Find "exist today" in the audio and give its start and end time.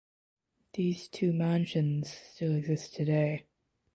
2.55-3.45